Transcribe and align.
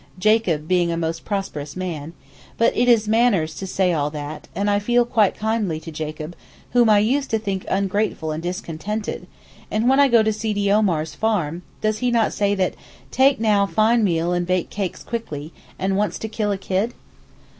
(Jacob 0.17 0.67
being 0.67 0.91
a 0.91 0.97
most 0.97 1.25
prosperous 1.25 1.75
man); 1.75 2.13
but 2.57 2.75
it 2.75 2.87
is 2.87 3.07
manners 3.07 3.53
to 3.53 3.67
say 3.67 3.93
all 3.93 4.09
that, 4.09 4.47
and 4.55 4.67
I 4.67 4.79
feel 4.79 5.05
quite 5.05 5.37
kindly 5.37 5.79
to 5.79 5.91
Jacob, 5.91 6.35
whom 6.71 6.89
I 6.89 6.97
used 6.97 7.29
to 7.29 7.37
think 7.37 7.67
ungrateful 7.69 8.31
and 8.31 8.41
discontented; 8.41 9.27
and 9.69 9.87
when 9.87 9.99
I 9.99 10.07
go 10.07 10.23
to 10.23 10.33
Sidi 10.33 10.71
Omar's 10.71 11.13
farm, 11.13 11.61
does 11.81 11.99
he 11.99 12.09
not 12.09 12.33
say, 12.33 12.73
'Take 13.11 13.39
now 13.39 13.67
fine 13.67 14.03
meal 14.03 14.33
and 14.33 14.47
bake 14.47 14.71
cakes 14.71 15.03
quickly,' 15.03 15.53
and 15.77 15.95
wants 15.95 16.17
to 16.17 16.27
kill 16.27 16.51
a 16.51 16.57
kid? 16.57 16.95